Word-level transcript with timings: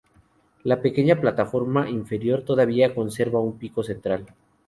La 0.63 0.81
pequeña 0.81 1.21
plataforma 1.21 1.87
interior 1.87 2.41
todavía 2.43 2.95
conserva 2.95 3.39
un 3.39 3.59
pico 3.59 3.83
central. 3.83 4.25